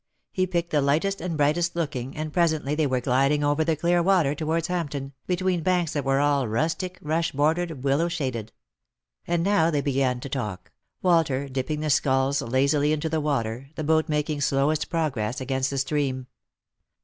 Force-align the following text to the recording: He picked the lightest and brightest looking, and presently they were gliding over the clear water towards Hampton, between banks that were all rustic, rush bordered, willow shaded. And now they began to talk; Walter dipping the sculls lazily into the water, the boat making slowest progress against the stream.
He 0.31 0.47
picked 0.47 0.71
the 0.71 0.81
lightest 0.81 1.21
and 1.21 1.37
brightest 1.37 1.75
looking, 1.75 2.17
and 2.17 2.33
presently 2.33 2.73
they 2.73 2.87
were 2.87 3.01
gliding 3.01 3.43
over 3.43 3.63
the 3.63 3.75
clear 3.75 4.01
water 4.01 4.33
towards 4.33 4.65
Hampton, 4.67 5.13
between 5.27 5.61
banks 5.61 5.93
that 5.93 6.03
were 6.03 6.19
all 6.19 6.47
rustic, 6.47 6.97
rush 7.03 7.31
bordered, 7.33 7.83
willow 7.83 8.07
shaded. 8.07 8.51
And 9.27 9.43
now 9.43 9.69
they 9.69 9.81
began 9.81 10.19
to 10.21 10.27
talk; 10.27 10.71
Walter 11.03 11.47
dipping 11.47 11.81
the 11.81 11.91
sculls 11.91 12.41
lazily 12.41 12.93
into 12.93 13.09
the 13.09 13.21
water, 13.21 13.69
the 13.75 13.83
boat 13.83 14.09
making 14.09 14.41
slowest 14.41 14.89
progress 14.89 15.39
against 15.39 15.69
the 15.69 15.77
stream. 15.77 16.25